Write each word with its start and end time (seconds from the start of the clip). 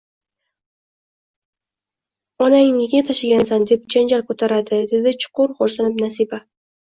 Onangnikiga 2.45 3.07
tashigansan 3.11 3.67
deb 3.73 3.83
janjal 3.97 4.25
ko`taradi, 4.31 4.79
dedi 4.95 5.15
chuqur 5.25 5.55
xo`rsinib 5.61 6.03
Nasiba 6.07 6.43